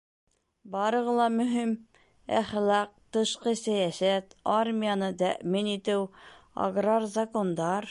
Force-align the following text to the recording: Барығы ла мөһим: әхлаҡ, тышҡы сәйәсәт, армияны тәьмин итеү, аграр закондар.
Барығы 0.75 1.11
ла 1.19 1.27
мөһим: 1.33 1.73
әхлаҡ, 2.39 2.95
тышҡы 3.17 3.53
сәйәсәт, 3.61 4.35
армияны 4.55 5.11
тәьмин 5.23 5.71
итеү, 5.77 6.03
аграр 6.67 7.11
закондар. 7.19 7.79